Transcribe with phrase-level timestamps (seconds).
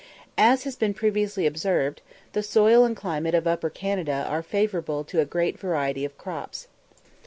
[0.39, 2.01] As has been previously observed,
[2.33, 6.67] the soil and climate of Upper Canada are favourable to a great variety of crops.